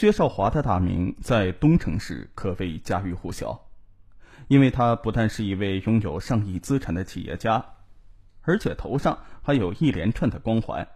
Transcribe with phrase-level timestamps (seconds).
[0.00, 3.68] 薛少华的大名在东城市可谓家喻户晓，
[4.48, 7.62] 因为他不但是一位拥有上亿资产的企业家，
[8.40, 10.88] 而且头上还有一连串的光环：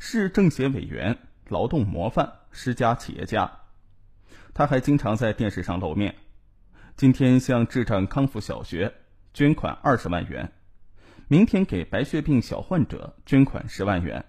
[0.00, 3.48] 市政协委员、劳动模范、十佳企业家。
[4.52, 6.12] 他还经常在电视上露面。
[6.96, 8.92] 今天向智障康复小学
[9.32, 10.50] 捐款二十万元，
[11.28, 14.24] 明天给白血病小患者捐款十万元。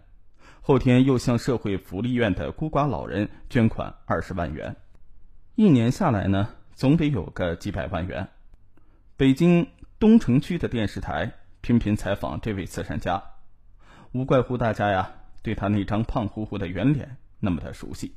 [0.69, 4.75] 后天又向社会福利院的孤寡老人捐款二十万元，
[5.55, 8.29] 一年下来呢，总得有个几百万元。
[9.17, 13.19] 北京东城区的电视台频频采访这位慈善家，
[14.11, 18.13] 无怪乎大家呀对他那张胖乎乎的圆脸那么的熟悉。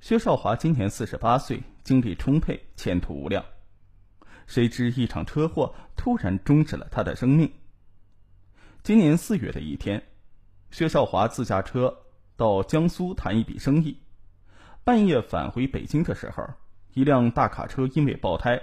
[0.00, 3.44] 薛少华今年四十八岁，精力充沛，前途无量。
[4.46, 7.52] 谁知一场车祸突然终止了他的生命。
[8.82, 10.02] 今年四月的一天。
[10.70, 11.94] 薛少华自驾车
[12.36, 13.98] 到江苏谈一笔生意，
[14.84, 16.44] 半夜返回北京的时候，
[16.94, 18.60] 一辆大卡车因为爆胎，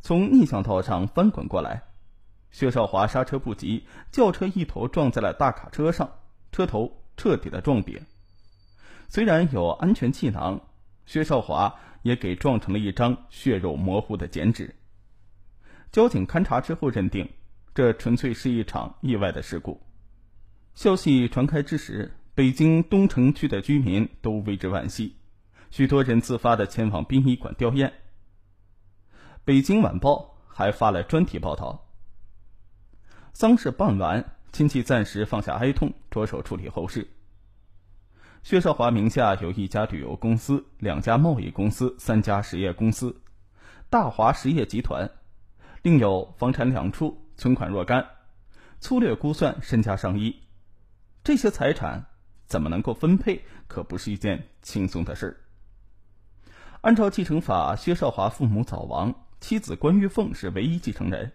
[0.00, 1.82] 从逆向道上翻滚过来，
[2.50, 6.08] 薛少华刹车不及，轿车一头撞在了大卡车上，
[6.52, 8.00] 车头彻底的撞瘪。
[9.08, 10.58] 虽然有安全气囊，
[11.06, 14.74] 薛少华也给撞成了一张血肉模糊的剪纸。
[15.90, 17.28] 交警勘查之后认定，
[17.74, 19.78] 这纯粹是一场意外的事故。
[20.74, 25.16] 消息传开之时，北京东城区的居民都为之惋惜，
[25.70, 27.92] 许多人自发的前往殡仪馆吊唁。
[29.44, 31.88] 北京晚报还发了专题报道。
[33.34, 37.06] 丧事办完，亲戚暂时放下哀痛，着手处理后事。
[38.42, 43.20] 薛少华名下有一家旅游公司、两家贸易公司、三家实业公司，
[43.90, 45.08] 大华实业集团，
[45.82, 48.04] 另有房产两处，存款若干，
[48.80, 50.40] 粗略估算身家上亿。
[51.24, 52.04] 这些财产
[52.46, 55.36] 怎么能够分配，可不是一件轻松的事儿。
[56.80, 61.30] 按照继承法，薛少华父母早亡，妻子关玉凤是唯一继承人。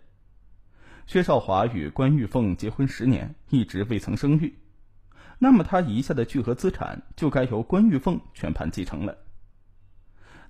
[1.06, 4.54] 薛少华与关玉凤结婚十年，一直未曾生育，
[5.40, 9.18] 那么他遗下的巨额资产就该由关玉凤全盘继承了。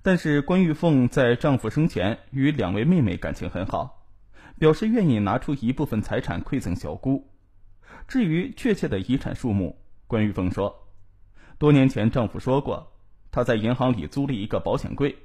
[0.02, 4.08] 但是关玉凤在丈夫生前与两位妹妹感情很好，
[4.58, 7.24] 表示愿意拿出一部分财产馈赠小姑。
[8.06, 10.88] 至于确切的遗产数目，关玉凤说，
[11.58, 12.92] 多年前丈夫说过，
[13.30, 15.16] 他在银行里租了一个保险柜，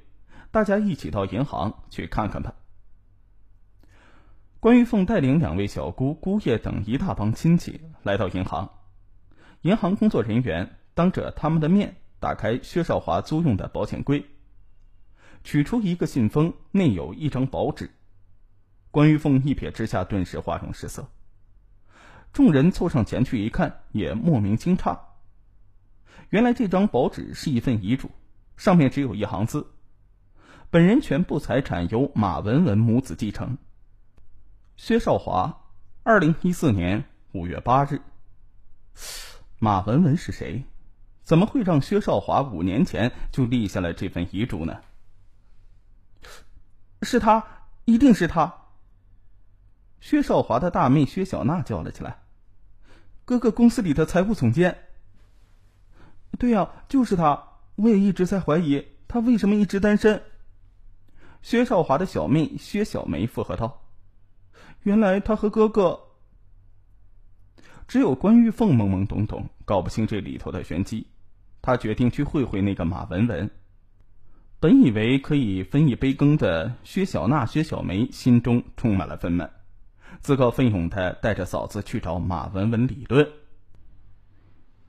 [0.50, 2.54] 大家一起到银行去看看吧。
[4.60, 8.70] 关玉凤带领两位小姑、姑爷等一大帮亲戚来到银行，
[9.62, 14.24] 银行工作人员当着他们的面打开薛少华租用的保险柜，
[15.42, 17.90] 取出一个信封，内有一张薄纸。
[18.90, 21.06] 关玉凤一瞥之下，顿时花容失色。
[22.34, 24.98] 众人凑上前去一看，也莫名惊诧。
[26.30, 28.10] 原来这张薄纸是一份遗嘱，
[28.56, 29.72] 上面只有一行字
[30.68, 33.56] ：“本人全部财产由马文文母子继承。”
[34.76, 35.70] 薛少华，
[36.02, 38.02] 二零一四年五月八日。
[39.60, 40.64] 马文文是谁？
[41.22, 44.80] 怎么会让薛少华五年前就立下了这份遗嘱呢？
[47.02, 47.46] 是他，
[47.84, 48.52] 一定是他！
[50.00, 52.23] 薛少华的大妹薛小娜叫了起来。
[53.24, 54.76] 哥哥，公司里的财务总监。
[56.38, 57.42] 对呀，就是他。
[57.76, 60.22] 我也一直在怀疑他为什么一直单身。
[61.42, 63.82] 薛少华的小妹薛小梅附和道
[64.84, 65.98] ：“原来他和哥哥……
[67.88, 71.04] 只有关玉凤懵懵懂懂，搞不清这里头的玄机。
[71.60, 73.50] 他决定去会会那个马文文。
[74.60, 79.48] 本以为可以分一杯羹的薛小娜、薛小梅，心中充满了愤懑。”
[80.20, 83.28] 自告奋勇的带着嫂子去找马文文理论。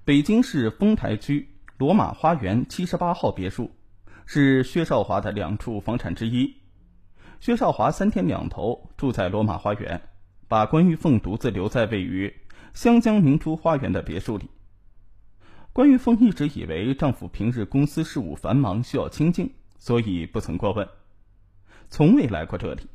[0.03, 3.71] 北京市丰台区罗马花园七十八号别墅，
[4.25, 6.55] 是薛少华的两处房产之一。
[7.39, 10.01] 薛少华三天两头住在罗马花园，
[10.47, 12.33] 把关玉凤独自留在位于
[12.73, 14.49] 湘江明珠花园的别墅里。
[15.73, 20.87] 关玉凤一直以为丈夫平日公司事务繁忙，需要清静，所以不曾过问，
[21.89, 22.87] 从未来过这里。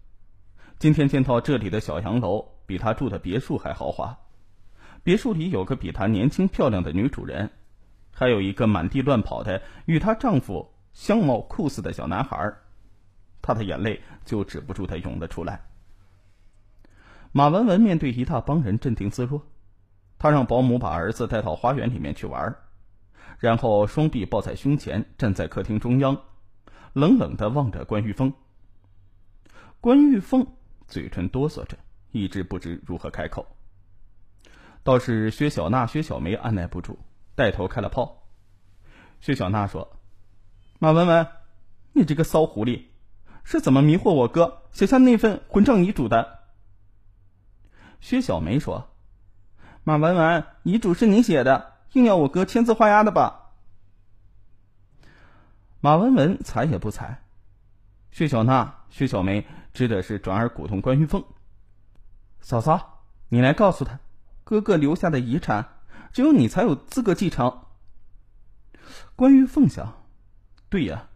[0.80, 4.18] 今天见到这里的小洋楼比她住的别墅还豪华，
[5.02, 7.50] 别墅里有个比她年轻漂亮的女主人，
[8.10, 12.50] 还有一个满地乱跑的与她丈夫相貌酷似的小男孩，
[13.42, 15.60] 她的眼泪就止不住的涌了出来。
[17.30, 19.42] 马文文面对一大帮人镇定自若，
[20.16, 22.56] 他让保姆把儿子带到花园里面去玩，
[23.38, 26.18] 然后双臂抱在胸前站在客厅中央，
[26.94, 28.32] 冷冷的望着关玉凤。
[29.82, 30.46] 关玉凤。
[30.90, 31.78] 嘴唇哆嗦着，
[32.10, 33.46] 一直不知如何开口。
[34.82, 36.98] 倒是薛小娜、薛小梅按耐不住，
[37.36, 38.24] 带头开了炮。
[39.20, 39.96] 薛小娜说
[40.80, 41.28] ：“马文文，
[41.92, 42.86] 你这个骚狐狸，
[43.44, 46.40] 是怎么迷惑我哥写下那份混账遗嘱的？”
[48.00, 48.90] 薛小梅说
[49.84, 53.52] ：“马文文，遗嘱是你写的，硬要我哥签字画押的吧？”
[55.80, 57.22] 马文文睬也不睬。
[58.10, 61.24] 薛小娜、薛小梅只得是转而鼓动关玉凤
[62.42, 64.00] ：“嫂嫂，你来告诉他，
[64.42, 65.78] 哥哥留下的遗产，
[66.12, 67.66] 只有你才有资格继承。”
[69.14, 70.02] 关玉凤想
[70.68, 71.08] ：“对呀，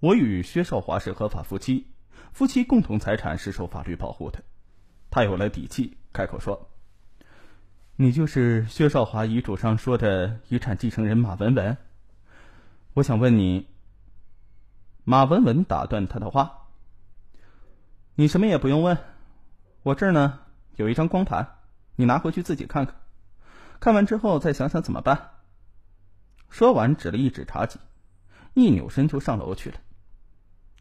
[0.00, 1.86] 我与薛少华是合法夫妻，
[2.32, 4.44] 夫妻共同财产是受法律保护的。”
[5.10, 6.70] 他有了底气，开口说
[7.96, 11.76] ：“你就是薛少华遗嘱上说的遗产继承人马文文。
[12.92, 13.66] 我想问你。”
[15.04, 16.68] 马文文打断他的话
[18.16, 18.96] ：“你什么也不用问，
[19.82, 20.40] 我这儿呢
[20.76, 21.58] 有一张光盘，
[21.96, 22.94] 你拿回去自己看看，
[23.80, 25.30] 看完之后再想想怎么办。”
[26.48, 27.78] 说完，指了一指茶几，
[28.54, 29.76] 一扭身就上楼去了。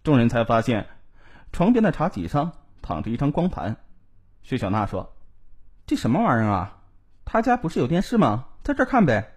[0.03, 0.87] 众人才发现，
[1.51, 3.75] 床边的茶几上躺着一张光盘。
[4.41, 5.15] 薛小娜说
[5.85, 6.81] ：“这什么玩意儿啊？
[7.25, 8.45] 他家不是有电视吗？
[8.63, 9.33] 在这看呗。”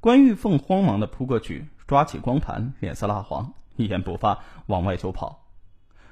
[0.00, 1.68] 关玉凤慌忙的扑过去。
[1.86, 5.46] 抓起光盘，脸色蜡黄，一言不发，往外就跑，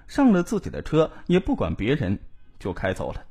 [0.07, 2.21] 上了自己的车，也不管别人，
[2.59, 3.25] 就开走了。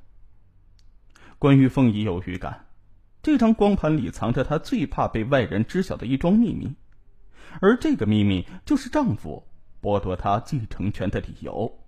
[1.40, 2.66] 关玉凤已有预感，
[3.22, 6.76] 这张光盘里藏着她最怕被外人知晓的一桩秘密，
[7.62, 9.48] 而这个秘密就是丈夫
[9.82, 11.80] 剥夺她继承权的理由。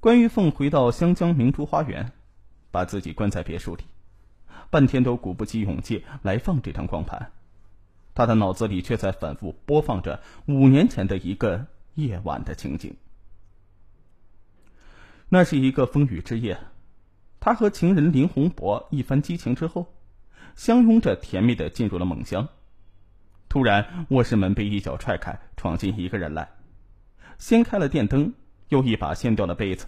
[0.00, 2.10] 关玉凤回到湘江明珠花园，
[2.72, 3.84] 把自己关在别墅里，
[4.68, 7.30] 半天都鼓不起勇气来放这张光盘。
[8.14, 12.96] 他的脑子里却在反复播放着五年前的一个夜晚的情景。
[15.28, 16.58] 那是一个风雨之夜，
[17.40, 19.94] 他和情人林洪博一番激情之后，
[20.54, 22.48] 相拥着甜蜜的进入了梦乡。
[23.48, 26.50] 突然，卧室门被一脚踹开，闯进一个人来，
[27.38, 28.34] 掀开了电灯，
[28.68, 29.86] 又一把掀掉了被子。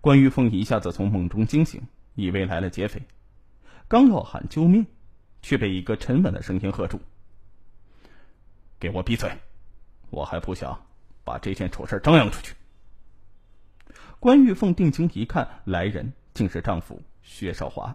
[0.00, 1.82] 关玉凤一下子从梦中惊醒，
[2.14, 3.02] 以为来了劫匪，
[3.88, 4.86] 刚要喊救命。
[5.44, 6.98] 却被一个沉稳的声音喝住
[8.80, 9.30] ：“给我闭嘴！
[10.08, 10.86] 我还不想
[11.22, 12.54] 把这件丑事张扬出去。”
[14.18, 17.94] 关玉凤定睛一看，来人竟是丈夫薛少华。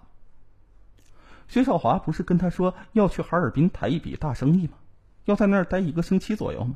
[1.47, 4.73] 薛少华不是跟他说要去哈尔滨谈一笔大生意吗？
[5.25, 6.75] 要在那儿待一个星期左右吗？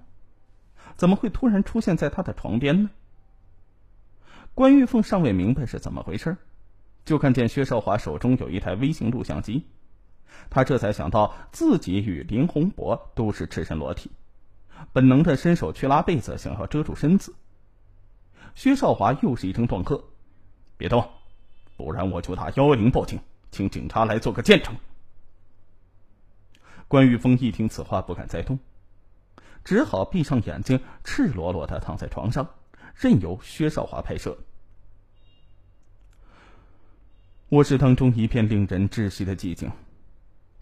[0.97, 2.89] 怎么会突然出现在他的床边呢？
[4.55, 6.35] 关玉凤尚未明白是怎么回事，
[7.05, 9.67] 就看见薛少华手中有一台微型录像机。
[10.49, 14.11] 他这才想到自己与林洪博都是赤身裸体，
[14.91, 17.33] 本能的伸手去拉被子，想要遮住身子。
[18.55, 20.01] 薛少华又是一声断喝
[20.77, 21.07] ：“别动，
[21.75, 23.19] 不然我就打幺幺零报警，
[23.49, 24.75] 请警察来做个见证。”
[26.87, 28.59] 关玉峰一听此话，不敢再动，
[29.63, 32.47] 只好闭上眼睛，赤裸裸的躺在床上，
[32.95, 34.37] 任由薛少华拍摄。
[37.49, 39.71] 卧室当中一片令人窒息的寂静。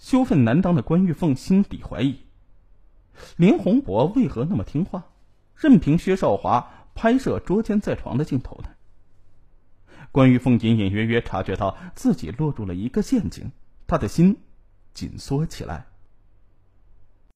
[0.02, 2.22] 羞愤难当的关玉凤心底怀疑：
[3.38, 5.06] 林洪博为何那么听话，
[5.56, 8.70] 任凭薛少华拍摄捉奸在床的镜头呢？
[10.12, 13.52] 关玉凤隐隐约约察觉到自己落入了一个陷阱，
[13.86, 14.36] 她的心
[14.92, 15.86] 紧缩起来。